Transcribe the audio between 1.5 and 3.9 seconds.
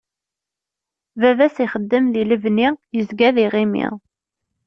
ixeddmen di lebni yeẓga d iɣimi.